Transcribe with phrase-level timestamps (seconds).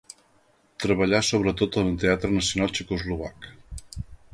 [0.85, 3.51] Treballà sobretot en el Teatre Nacional Txecoslovac.